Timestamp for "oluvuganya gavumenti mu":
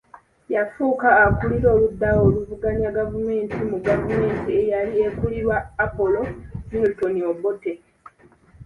2.25-3.77